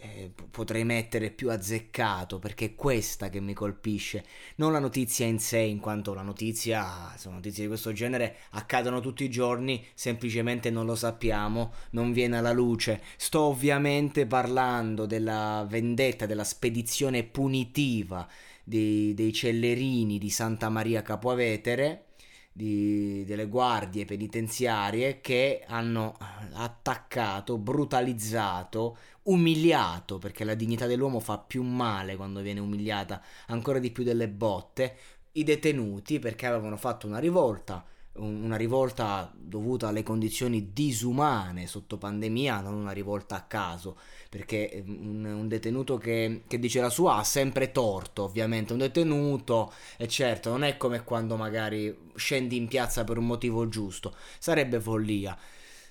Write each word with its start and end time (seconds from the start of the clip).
eh, 0.00 0.32
potrei 0.50 0.84
mettere 0.84 1.30
più 1.30 1.50
azzeccato 1.50 2.38
perché 2.38 2.66
è 2.66 2.74
questa 2.74 3.28
che 3.28 3.40
mi 3.40 3.52
colpisce, 3.52 4.24
non 4.56 4.72
la 4.72 4.78
notizia 4.78 5.26
in 5.26 5.38
sé, 5.38 5.58
in 5.58 5.80
quanto 5.80 6.14
la 6.14 6.22
notizia, 6.22 7.14
sono 7.16 7.36
notizie 7.36 7.62
di 7.62 7.68
questo 7.68 7.92
genere 7.92 8.36
accadono 8.50 9.00
tutti 9.00 9.24
i 9.24 9.30
giorni, 9.30 9.84
semplicemente 9.94 10.70
non 10.70 10.86
lo 10.86 10.94
sappiamo, 10.94 11.72
non 11.90 12.12
viene 12.12 12.38
alla 12.38 12.52
luce. 12.52 13.02
Sto 13.16 13.40
ovviamente 13.42 14.26
parlando 14.26 15.06
della 15.06 15.66
vendetta, 15.68 16.26
della 16.26 16.44
spedizione 16.44 17.24
punitiva 17.24 18.26
dei, 18.64 19.14
dei 19.14 19.32
cellerini 19.32 20.18
di 20.18 20.30
Santa 20.30 20.68
Maria 20.68 21.02
Capovetere 21.02 22.04
di, 22.58 23.24
delle 23.24 23.46
guardie 23.46 24.04
penitenziarie 24.04 25.20
che 25.20 25.62
hanno 25.64 26.16
attaccato, 26.54 27.56
brutalizzato, 27.56 28.96
umiliato, 29.28 30.18
perché 30.18 30.44
la 30.44 30.54
dignità 30.54 30.86
dell'uomo 30.86 31.20
fa 31.20 31.38
più 31.38 31.62
male 31.62 32.16
quando 32.16 32.40
viene 32.40 32.60
umiliata, 32.60 33.22
ancora 33.46 33.78
di 33.78 33.90
più 33.90 34.04
delle 34.04 34.28
botte, 34.28 34.96
i 35.32 35.44
detenuti 35.44 36.18
perché 36.18 36.46
avevano 36.46 36.76
fatto 36.76 37.06
una 37.06 37.18
rivolta 37.18 37.84
una 38.18 38.56
rivolta 38.56 39.32
dovuta 39.34 39.88
alle 39.88 40.02
condizioni 40.02 40.72
disumane 40.72 41.66
sotto 41.66 41.98
pandemia, 41.98 42.60
non 42.60 42.74
una 42.74 42.92
rivolta 42.92 43.36
a 43.36 43.42
caso, 43.42 43.96
perché 44.28 44.82
un, 44.86 45.24
un 45.24 45.48
detenuto 45.48 45.98
che, 45.98 46.42
che, 46.46 46.58
dice 46.58 46.80
la 46.80 46.90
sua 46.90 47.16
ha 47.16 47.24
sempre 47.24 47.70
torto, 47.70 48.24
ovviamente, 48.24 48.72
un 48.72 48.80
detenuto, 48.80 49.72
e 49.96 50.08
certo, 50.08 50.50
non 50.50 50.64
è 50.64 50.76
come 50.76 51.04
quando 51.04 51.36
magari 51.36 51.96
scendi 52.14 52.56
in 52.56 52.68
piazza 52.68 53.04
per 53.04 53.18
un 53.18 53.26
motivo 53.26 53.68
giusto, 53.68 54.14
sarebbe 54.38 54.80
follia. 54.80 55.36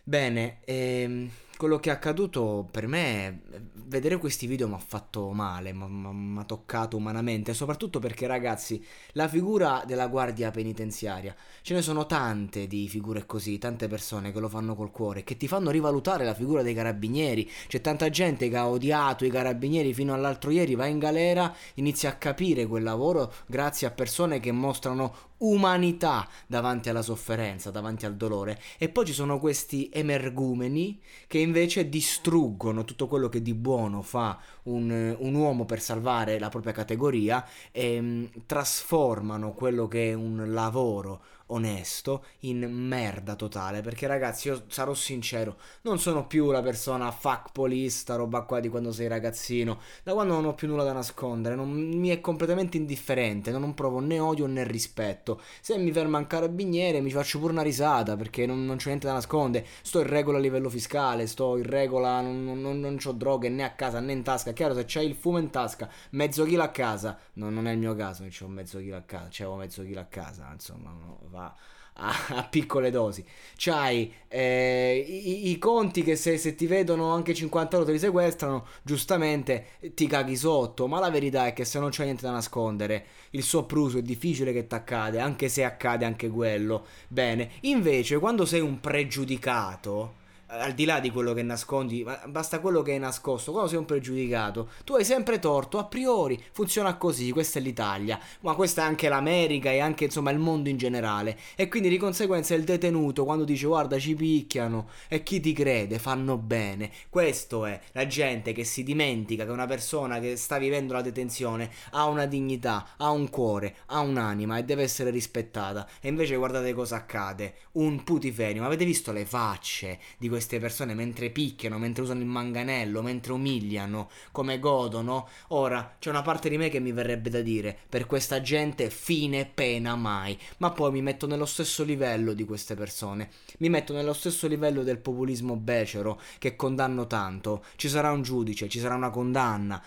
Bene, 0.03 0.59
ehm, 0.65 1.29
quello 1.57 1.79
che 1.79 1.89
è 1.89 1.93
accaduto 1.93 2.67
per 2.69 2.87
me, 2.87 3.41
vedere 3.87 4.17
questi 4.17 4.45
video 4.45 4.67
mi 4.67 4.75
ha 4.75 4.79
fatto 4.79 5.31
male, 5.31 5.73
mi 5.73 6.39
ha 6.39 6.43
toccato 6.43 6.95
umanamente, 6.95 7.53
soprattutto 7.53 7.99
perché 7.99 8.27
ragazzi, 8.27 8.83
la 9.13 9.27
figura 9.27 9.83
della 9.85 10.07
guardia 10.07 10.51
penitenziaria, 10.51 11.35
ce 11.61 11.73
ne 11.73 11.81
sono 11.81 12.05
tante 12.05 12.67
di 12.67 12.87
figure 12.87 13.25
così, 13.25 13.57
tante 13.57 13.87
persone 13.87 14.31
che 14.31 14.39
lo 14.39 14.49
fanno 14.49 14.75
col 14.75 14.91
cuore, 14.91 15.23
che 15.23 15.35
ti 15.35 15.47
fanno 15.47 15.71
rivalutare 15.71 16.23
la 16.23 16.35
figura 16.35 16.61
dei 16.61 16.75
carabinieri, 16.75 17.49
c'è 17.67 17.81
tanta 17.81 18.09
gente 18.09 18.49
che 18.49 18.57
ha 18.57 18.69
odiato 18.69 19.25
i 19.25 19.31
carabinieri 19.31 19.93
fino 19.93 20.13
all'altro 20.13 20.51
ieri, 20.51 20.75
va 20.75 20.85
in 20.85 20.99
galera, 20.99 21.53
inizia 21.75 22.09
a 22.09 22.15
capire 22.15 22.67
quel 22.67 22.83
lavoro 22.83 23.33
grazie 23.47 23.87
a 23.87 23.91
persone 23.91 24.39
che 24.39 24.51
mostrano 24.51 25.27
umanità 25.39 26.27
davanti 26.47 26.89
alla 26.89 27.01
sofferenza, 27.01 27.69
davanti 27.69 28.05
al 28.05 28.15
dolore. 28.15 28.59
E 28.77 28.89
poi 28.89 29.05
ci 29.05 29.13
sono 29.13 29.39
questi 29.39 29.89
emergumeni 29.93 30.99
che 31.27 31.37
invece 31.47 31.89
distruggono 31.89 32.83
tutto 32.83 33.07
quello 33.07 33.29
che 33.29 33.41
di 33.41 33.53
buono 33.53 34.01
fa 34.01 34.39
un, 34.67 35.15
un 35.19 35.33
uomo 35.33 35.65
per 35.65 35.81
salvare 35.81 36.39
la 36.39 36.49
propria 36.49 36.73
categoria 36.73 37.45
e 37.71 37.99
mh, 37.99 38.05
mm, 38.05 38.25
trasformano 38.45 39.53
quello 39.53 39.87
che 39.87 40.11
è 40.11 40.13
un 40.13 40.53
lavoro 40.53 41.21
onesto 41.47 42.25
in 42.39 42.65
merda 42.69 43.35
totale. 43.35 43.81
Perché 43.81 44.07
ragazzi, 44.07 44.47
io 44.47 44.63
sarò 44.67 44.93
sincero, 44.93 45.57
non 45.81 45.99
sono 45.99 46.25
più 46.25 46.51
la 46.51 46.61
persona 46.61 47.11
fuck 47.11 47.51
police, 47.51 47.97
sta 47.97 48.15
roba 48.15 48.41
qua 48.41 48.59
di 48.59 48.69
quando 48.69 48.91
sei 48.91 49.07
ragazzino. 49.07 49.79
Da 50.03 50.13
quando 50.13 50.33
non 50.33 50.45
ho 50.45 50.53
più 50.53 50.67
nulla 50.67 50.83
da 50.83 50.93
nascondere, 50.93 51.55
non, 51.55 51.69
mi 51.69 52.09
è 52.09 52.19
completamente 52.21 52.77
indifferente, 52.77 53.51
non 53.51 53.73
provo 53.73 53.99
né 53.99 54.19
odio 54.19 54.45
né 54.47 54.63
rispetto. 54.63 55.41
Se 55.61 55.77
mi 55.77 55.91
ferma 55.91 56.17
un 56.17 56.27
carabiniere 56.27 57.01
mi 57.01 57.11
faccio 57.11 57.39
pure 57.39 57.51
una 57.53 57.61
risata 57.61 58.15
perché 58.15 58.45
non, 58.45 58.65
non 58.65 58.77
c'è 58.77 58.87
niente 58.87 59.07
da 59.07 59.13
nascondere. 59.13 59.65
Sto 59.81 59.99
in 59.99 60.07
regola 60.07 60.37
a 60.37 60.41
livello 60.41 60.69
fiscale, 60.69 61.27
sto 61.27 61.57
in 61.57 61.63
regola, 61.63 62.21
non, 62.21 62.61
non, 62.61 62.79
non 62.79 62.97
ho 63.03 63.11
droghe 63.11 63.49
né 63.49 63.63
a 63.63 63.71
casa 63.71 63.99
né 63.99 64.11
in 64.11 64.23
tasca. 64.23 64.53
Chiaro, 64.57 64.73
se 64.73 64.85
c'hai 64.87 65.05
il 65.05 65.13
fumo 65.13 65.37
in 65.37 65.51
tasca, 65.51 65.87
mezzo 66.11 66.43
chilo 66.43 66.63
a 66.63 66.69
casa, 66.69 67.15
no, 67.33 67.51
non 67.51 67.67
è 67.67 67.73
il 67.73 67.77
mio 67.77 67.93
caso 67.93 68.25
che 68.27 68.43
ho 68.43 68.47
mezzo 68.47 68.79
chilo 68.79 68.97
a 68.97 69.01
casa, 69.01 69.27
c'avevo 69.29 69.55
mezzo 69.57 69.83
chilo 69.83 69.99
a 69.99 70.05
casa, 70.05 70.49
insomma, 70.51 70.89
no, 70.89 71.19
va 71.29 71.55
a, 71.93 72.13
a 72.29 72.43
piccole 72.49 72.89
dosi. 72.89 73.23
C'hai 73.55 74.11
eh, 74.27 75.05
i, 75.07 75.51
i, 75.51 75.59
conti 75.59 76.01
che 76.01 76.15
se, 76.15 76.39
se, 76.39 76.55
ti 76.55 76.65
vedono 76.65 77.13
anche 77.13 77.35
50 77.35 77.75
euro 77.75 77.85
te 77.85 77.91
li 77.91 77.99
sequestrano, 77.99 78.65
giustamente 78.81 79.67
ti 79.93 80.07
caghi 80.07 80.35
sotto, 80.35 80.87
ma 80.87 80.99
la 80.99 81.11
verità 81.11 81.45
è 81.45 81.53
che 81.53 81.63
se 81.63 81.77
non 81.77 81.91
c'è 81.91 82.05
niente 82.05 82.25
da 82.25 82.31
nascondere, 82.31 83.05
il 83.29 83.43
sopruso 83.43 83.99
è 83.99 84.01
difficile 84.01 84.51
che 84.53 84.65
ti 84.65 84.73
accade, 84.73 85.19
anche 85.19 85.49
se 85.49 85.63
accade 85.63 86.03
anche 86.03 86.29
quello. 86.29 86.87
Bene, 87.07 87.51
invece 87.61 88.17
quando 88.17 88.43
sei 88.43 88.61
un 88.61 88.79
pregiudicato 88.79 90.25
al 90.47 90.73
di 90.73 90.85
là 90.85 90.99
di 90.99 91.11
quello 91.11 91.33
che 91.33 91.43
nascondi, 91.43 92.05
basta 92.27 92.59
quello 92.59 92.81
che 92.81 92.95
è 92.95 92.97
nascosto. 92.97 93.51
Quando 93.51 93.69
sei 93.69 93.79
un 93.79 93.85
pregiudicato, 93.85 94.69
tu 94.83 94.93
hai 94.95 95.05
sempre 95.05 95.39
torto 95.39 95.77
a 95.77 95.85
priori. 95.85 96.41
Funziona 96.51 96.95
così. 96.95 97.31
Questa 97.31 97.59
è 97.59 97.61
l'Italia, 97.61 98.19
ma 98.41 98.55
questa 98.55 98.83
è 98.83 98.85
anche 98.85 99.09
l'America 99.09 99.71
e 99.71 99.79
anche 99.79 100.05
insomma 100.05 100.31
il 100.31 100.39
mondo 100.39 100.69
in 100.69 100.77
generale. 100.77 101.37
E 101.55 101.67
quindi 101.67 101.89
di 101.89 101.97
conseguenza 101.97 102.55
il 102.55 102.63
detenuto, 102.63 103.25
quando 103.25 103.43
dice 103.43 103.67
guarda 103.67 103.99
ci 103.99 104.15
picchiano 104.15 104.89
e 105.07 105.23
chi 105.23 105.39
ti 105.39 105.53
crede, 105.53 105.99
fanno 105.99 106.37
bene. 106.37 106.91
Questo 107.09 107.65
è 107.65 107.79
la 107.91 108.07
gente 108.07 108.53
che 108.53 108.63
si 108.63 108.83
dimentica 108.83 109.45
che 109.45 109.51
una 109.51 109.65
persona 109.65 110.19
che 110.19 110.37
sta 110.37 110.57
vivendo 110.57 110.93
la 110.93 111.01
detenzione 111.01 111.69
ha 111.91 112.05
una 112.05 112.25
dignità, 112.25 112.89
ha 112.97 113.11
un 113.11 113.29
cuore, 113.29 113.77
ha 113.87 113.99
un'anima 113.99 114.57
e 114.57 114.63
deve 114.63 114.83
essere 114.83 115.09
rispettata. 115.09 115.87
E 115.99 116.07
invece 116.07 116.35
guardate 116.35 116.73
cosa 116.73 116.95
accade: 116.95 117.55
un 117.73 118.03
putiferio. 118.03 118.63
Avete 118.63 118.85
visto 118.85 119.11
le 119.11 119.25
facce 119.25 119.99
di 120.17 120.29
queste 120.37 120.59
persone 120.59 120.93
mentre 120.93 121.31
picchiano, 121.31 121.79
mentre 121.79 122.03
usano 122.03 122.19
il 122.19 122.27
manganello, 122.27 123.01
mentre 123.01 123.33
umiliano, 123.33 124.07
come 124.31 124.59
godono. 124.59 125.27
Ora, 125.47 125.95
c'è 125.97 126.11
una 126.11 126.21
parte 126.21 126.47
di 126.47 126.57
me 126.57 126.69
che 126.69 126.79
mi 126.79 126.91
verrebbe 126.91 127.31
da 127.31 127.41
dire, 127.41 127.75
per 127.89 128.05
questa 128.05 128.39
gente 128.39 128.91
fine 128.91 129.49
pena 129.51 129.95
mai, 129.95 130.37
ma 130.57 130.69
poi 130.69 130.91
mi 130.91 131.01
metto 131.01 131.25
nello 131.25 131.47
stesso 131.47 131.83
livello 131.83 132.33
di 132.33 132.45
queste 132.45 132.75
persone, 132.75 133.29
mi 133.57 133.69
metto 133.69 133.93
nello 133.93 134.13
stesso 134.13 134.47
livello 134.47 134.83
del 134.83 134.99
populismo 134.99 135.55
becero 135.55 136.21
che 136.37 136.55
condanno 136.55 137.07
tanto, 137.07 137.63
ci 137.75 137.89
sarà 137.89 138.11
un 138.11 138.21
giudice, 138.21 138.69
ci 138.69 138.79
sarà 138.79 138.93
una 138.93 139.09
condanna, 139.09 139.81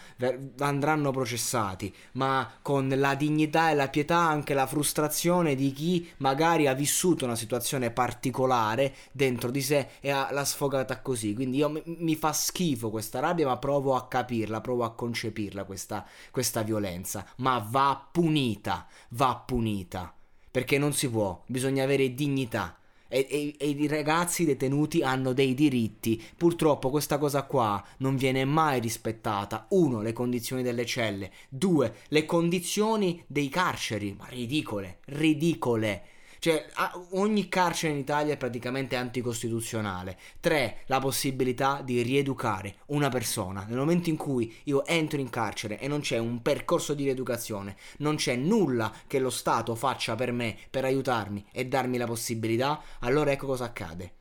andranno 0.59 1.13
processati, 1.13 1.95
ma 2.13 2.51
con 2.61 2.89
la 2.89 3.15
dignità 3.15 3.71
e 3.71 3.75
la 3.75 3.89
pietà 3.89 4.17
anche 4.17 4.55
la 4.55 4.67
frustrazione 4.67 5.55
di 5.55 5.71
chi 5.73 6.11
magari 6.17 6.67
ha 6.67 6.75
vissuto 6.75 7.25
una 7.25 7.37
situazione 7.37 7.93
particolare 7.93 8.93
dentro 9.13 9.53
di 9.53 9.63
sé 9.63 9.91
e 10.01 10.11
ha 10.11 10.29
la 10.33 10.40
l'ha 10.41 10.45
sfogata 10.45 11.01
così. 11.01 11.35
Quindi 11.35 11.59
io, 11.59 11.83
mi 11.85 12.17
fa 12.17 12.33
schifo 12.33 12.91
questa 12.91 13.21
rabbia, 13.21 13.47
ma 13.47 13.59
provo 13.59 13.95
a 13.95 14.09
capirla, 14.09 14.61
provo 14.61 14.85
a 14.85 14.95
concepirla 14.95 15.65
questa, 15.65 16.07
questa 16.31 16.63
violenza. 16.63 17.27
Ma 17.37 17.65
va 17.69 18.09
punita, 18.11 18.87
va 19.11 19.43
punita. 19.45 20.15
Perché 20.51 20.79
non 20.79 20.93
si 20.93 21.09
può, 21.09 21.43
bisogna 21.47 21.85
avere 21.85 22.15
dignità. 22.15 22.75
e, 23.13 23.27
e, 23.29 23.57
e, 23.59 23.69
i 23.69 23.89
ragazzi 23.89 24.45
detenuti 24.45 25.03
hanno 25.03 25.33
dei 25.33 25.55
diritti. 25.55 26.23
Purtroppo 26.37 26.91
questa 26.91 27.19
cosa 27.19 27.43
qua 27.43 27.83
non 27.99 28.17
viene 28.17 28.45
mai 28.45 28.81
rispettata. 28.81 29.67
Uno, 29.71 30.01
le 30.01 30.13
condizioni 30.13 30.63
delle 30.63 30.87
celle. 30.87 31.33
Due, 31.49 31.95
le 32.09 32.25
condizioni 32.25 33.23
dei 33.27 33.49
carceri. 33.49 34.15
Ma 34.17 34.27
ridicole, 34.29 35.01
ridicole. 35.07 36.05
Cioè, 36.41 36.69
ogni 37.11 37.51
carcere 37.51 37.93
in 37.93 37.99
Italia 37.99 38.33
è 38.33 38.39
praticamente 38.39 38.97
anticostituzionale. 38.97 40.19
Tre, 40.41 40.85
la 40.87 40.99
possibilità 40.99 41.83
di 41.85 42.01
rieducare 42.01 42.77
una 42.87 43.11
persona. 43.11 43.67
Nel 43.69 43.77
momento 43.77 44.09
in 44.09 44.17
cui 44.17 44.57
io 44.65 44.87
entro 44.87 45.21
in 45.21 45.29
carcere 45.29 45.79
e 45.79 45.87
non 45.87 46.01
c'è 46.01 46.17
un 46.17 46.41
percorso 46.41 46.95
di 46.95 47.05
rieducazione, 47.05 47.77
non 47.99 48.17
c'è 48.17 48.37
nulla 48.37 48.91
che 49.07 49.19
lo 49.19 49.29
Stato 49.29 49.75
faccia 49.75 50.15
per 50.15 50.33
me, 50.33 50.57
per 50.71 50.87
aiutarmi 50.87 51.45
e 51.53 51.67
darmi 51.67 51.99
la 51.99 52.07
possibilità, 52.07 52.83
allora 53.01 53.33
ecco 53.33 53.47
cosa 53.47 53.67
accade 53.67 54.15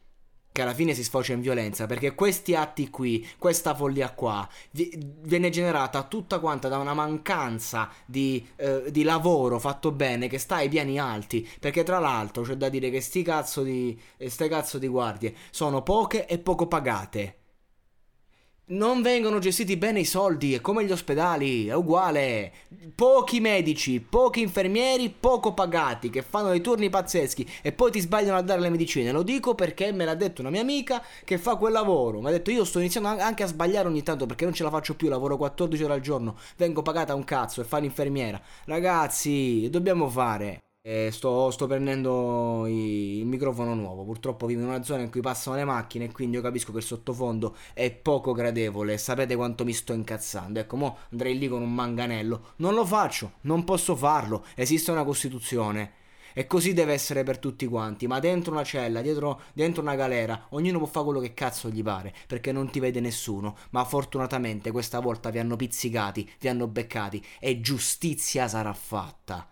che 0.51 0.61
alla 0.61 0.73
fine 0.73 0.93
si 0.93 1.03
sfocia 1.03 1.33
in 1.33 1.41
violenza, 1.41 1.85
perché 1.85 2.15
questi 2.15 2.55
atti 2.55 2.89
qui, 2.89 3.27
questa 3.37 3.75
follia 3.75 4.11
qua, 4.11 4.47
viene 4.71 5.49
generata 5.49 6.03
tutta 6.03 6.39
quanta 6.39 6.67
da 6.67 6.77
una 6.77 6.93
mancanza 6.93 7.89
di, 8.05 8.45
eh, 8.55 8.91
di, 8.91 9.03
lavoro 9.03 9.59
fatto 9.59 9.91
bene 9.91 10.27
che 10.27 10.37
sta 10.37 10.55
ai 10.55 10.69
piani 10.69 10.99
alti, 10.99 11.47
perché 11.59 11.83
tra 11.83 11.99
l'altro 11.99 12.43
c'è 12.43 12.55
da 12.55 12.69
dire 12.69 12.89
che 12.89 13.01
sti 13.01 13.21
cazzo 13.21 13.63
di, 13.63 13.99
ste 14.27 14.47
cazzo 14.47 14.77
di 14.77 14.87
guardie 14.87 15.35
sono 15.51 15.81
poche 15.83 16.25
e 16.25 16.39
poco 16.39 16.67
pagate 16.67 17.38
non 18.69 19.01
vengono 19.01 19.39
gestiti 19.39 19.77
bene 19.77 20.01
i 20.01 20.05
soldi, 20.05 20.53
è 20.53 20.61
come 20.61 20.85
gli 20.85 20.91
ospedali, 20.91 21.67
è 21.67 21.73
uguale. 21.73 22.51
Pochi 22.93 23.39
medici, 23.39 23.99
pochi 23.99 24.41
infermieri, 24.41 25.09
poco 25.09 25.53
pagati, 25.53 26.09
che 26.09 26.21
fanno 26.21 26.49
dei 26.49 26.61
turni 26.61 26.89
pazzeschi 26.89 27.49
e 27.61 27.71
poi 27.71 27.91
ti 27.91 27.99
sbagliano 27.99 28.37
a 28.37 28.41
dare 28.41 28.61
le 28.61 28.69
medicine. 28.69 29.11
Lo 29.11 29.23
dico 29.23 29.55
perché 29.55 29.91
me 29.91 30.05
l'ha 30.05 30.15
detto 30.15 30.41
una 30.41 30.51
mia 30.51 30.61
amica 30.61 31.03
che 31.23 31.37
fa 31.37 31.55
quel 31.55 31.71
lavoro. 31.71 32.19
Mi 32.19 32.27
ha 32.27 32.31
detto 32.31 32.51
io 32.51 32.63
sto 32.63 32.79
iniziando 32.79 33.09
anche 33.09 33.43
a 33.43 33.47
sbagliare 33.47 33.87
ogni 33.87 34.03
tanto 34.03 34.25
perché 34.25 34.43
non 34.43 34.53
ce 34.53 34.63
la 34.63 34.69
faccio 34.69 34.95
più, 34.95 35.09
lavoro 35.09 35.37
14 35.37 35.83
ore 35.83 35.93
al 35.93 36.01
giorno, 36.01 36.35
vengo 36.57 36.81
pagata 36.81 37.15
un 37.15 37.23
cazzo 37.23 37.61
e 37.61 37.63
fa 37.63 37.79
l'infermiera. 37.79 38.39
Ragazzi, 38.65 39.67
dobbiamo 39.69 40.07
fare? 40.09 40.68
E 40.81 41.09
sto, 41.11 41.51
sto 41.51 41.67
prendendo 41.67 42.65
il 42.65 43.25
microfono 43.25 43.73
nuovo. 43.73 44.05
Purtroppo 44.05 44.45
vivo 44.45 44.61
in 44.61 44.67
una 44.67 44.81
zona 44.81 45.01
in 45.01 45.09
cui 45.09 45.19
passano 45.19 45.57
le 45.57 45.65
macchine 45.65 46.05
e 46.05 46.11
quindi 46.11 46.37
io 46.37 46.41
capisco 46.41 46.71
che 46.71 46.77
il 46.77 46.85
sottofondo 46.85 47.55
è 47.73 47.91
poco 47.91 48.31
gradevole. 48.31 48.97
Sapete 48.97 49.35
quanto 49.35 49.65
mi 49.65 49.73
sto 49.73 49.91
incazzando. 49.91 50.59
Ecco, 50.59 50.77
mo 50.77 50.97
andrei 51.11 51.37
lì 51.37 51.49
con 51.49 51.61
un 51.61 51.73
manganello. 51.73 52.53
Non 52.57 52.75
lo 52.75 52.85
faccio, 52.85 53.33
non 53.41 53.65
posso 53.65 53.93
farlo. 53.95 54.45
Esiste 54.55 54.91
una 54.91 55.03
Costituzione. 55.03 55.95
E 56.33 56.47
così 56.47 56.73
deve 56.73 56.93
essere 56.93 57.23
per 57.23 57.39
tutti 57.39 57.65
quanti. 57.65 58.07
Ma 58.07 58.19
dentro 58.19 58.53
una 58.53 58.63
cella, 58.63 59.01
dietro, 59.01 59.41
dentro 59.53 59.81
una 59.81 59.95
galera, 59.95 60.45
ognuno 60.51 60.77
può 60.77 60.87
fare 60.87 61.05
quello 61.05 61.19
che 61.19 61.33
cazzo 61.33 61.69
gli 61.69 61.83
pare. 61.83 62.13
Perché 62.25 62.53
non 62.53 62.69
ti 62.69 62.79
vede 62.79 63.01
nessuno. 63.01 63.57
Ma 63.71 63.83
fortunatamente 63.83 64.71
questa 64.71 65.01
volta 65.01 65.29
vi 65.29 65.39
hanno 65.39 65.57
pizzicati, 65.57 66.29
vi 66.39 66.47
hanno 66.47 66.67
beccati. 66.67 67.21
E 67.37 67.59
giustizia 67.59 68.47
sarà 68.47 68.71
fatta 68.73 69.45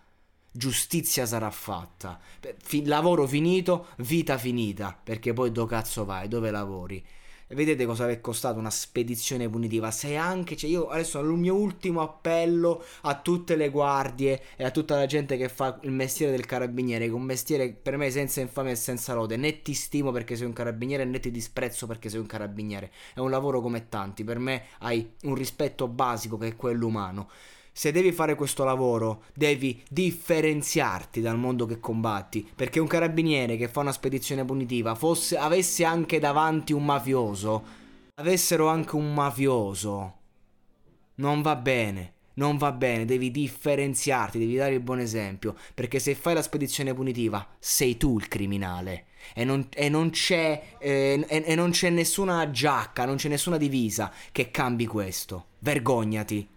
giustizia 0.58 1.26
sarà 1.26 1.52
fatta. 1.52 2.20
Fi- 2.58 2.86
lavoro 2.86 3.28
finito, 3.28 3.88
vita 3.98 4.38
finita, 4.38 4.98
perché 5.02 5.32
poi 5.32 5.52
do 5.52 5.66
cazzo 5.66 6.04
vai, 6.04 6.28
dove 6.28 6.52
lavori? 6.52 7.06
Vedete 7.50 7.86
cosa 7.86 8.06
vi 8.06 8.12
è 8.12 8.20
costato 8.20 8.60
una 8.60 8.70
spedizione 8.70 9.48
punitiva? 9.48 9.90
Se 9.90 10.18
anche, 10.18 10.58
cioè 10.58 10.70
io 10.70 10.88
adesso 10.90 11.22
il 11.22 11.28
mio 11.28 11.56
ultimo 11.56 12.02
appello 12.02 12.84
a 13.04 13.16
tutte 13.22 13.56
le 13.56 13.70
guardie 13.70 14.42
e 14.58 14.66
a 14.66 14.72
tutta 14.72 14.98
la 14.98 15.06
gente 15.06 15.38
che 15.38 15.48
fa 15.48 15.80
il 15.84 15.92
mestiere 15.92 16.34
del 16.34 16.46
carabiniere, 16.46 17.06
che 17.06 17.12
è 17.12 17.14
un 17.14 17.22
mestiere 17.22 17.70
per 17.72 17.96
me 17.96 18.12
senza 18.12 18.42
infame 18.42 18.72
e 18.72 18.76
senza 18.76 19.14
lode, 19.14 19.38
né 19.38 19.62
ti 19.62 19.74
stimo 19.74 20.12
perché 20.12 20.36
sei 20.36 20.46
un 20.46 20.52
carabiniere 20.52 21.06
né 21.06 21.22
ti 21.22 21.32
disprezzo 21.32 21.88
perché 21.88 22.10
sei 22.10 22.20
un 22.20 22.26
carabiniere. 22.26 22.92
È 23.14 23.20
un 23.20 23.30
lavoro 23.30 23.62
come 23.62 23.88
tanti, 23.88 24.26
per 24.26 24.40
me 24.40 24.66
hai 24.80 25.10
un 25.24 25.36
rispetto 25.36 25.88
basico 25.88 26.38
che 26.38 26.48
è 26.48 26.56
quello 26.58 26.88
umano 26.88 27.30
se 27.78 27.92
devi 27.92 28.12
fare 28.12 28.34
questo 28.34 28.64
lavoro, 28.64 29.26
devi 29.36 29.84
differenziarti 29.88 31.22
dal 31.22 31.38
mondo 31.38 31.68
che 31.68 31.80
combatti. 31.80 32.44
Perché 32.56 32.80
un 32.80 32.88
carabiniere 32.88 33.56
che 33.56 33.68
fa 33.68 33.82
una 33.82 33.92
spedizione 33.92 34.44
punitiva 34.44 34.96
fosse, 34.96 35.38
avesse 35.38 35.86
anche 35.86 36.18
davanti 36.18 36.74
un 36.74 36.84
mafioso, 36.84 37.64
avessero 38.16 38.68
anche 38.68 38.96
un 38.96 39.14
mafioso, 39.14 40.14
non 41.18 41.44
va 41.44 41.56
bene. 41.56 42.14
Non 42.38 42.58
va 42.58 42.72
bene, 42.72 43.06
devi 43.06 43.30
differenziarti, 43.30 44.40
devi 44.40 44.56
dare 44.56 44.76
il 44.76 44.80
buon 44.80 45.00
esempio, 45.00 45.56
perché 45.74 46.00
se 46.00 46.16
fai 46.16 46.34
la 46.36 46.44
spedizione 46.44 46.94
punitiva 46.96 47.46
sei 47.60 47.98
tu 47.98 48.18
il 48.18 48.28
criminale 48.28 49.06
e 49.34 49.44
non, 49.44 49.68
e 49.72 49.90
non, 49.90 50.12
c'è, 50.12 50.78
eh, 50.80 51.26
e, 51.28 51.44
e 51.46 51.56
non 51.56 51.72
c'è 51.72 51.90
nessuna 51.92 52.50
giacca, 52.50 53.06
non 53.06 53.18
c'è 53.18 53.30
nessuna 53.30 53.58
divisa 53.58 54.12
che 54.32 54.50
cambi 54.50 54.86
questo. 54.88 55.46
Vergognati. 55.60 56.57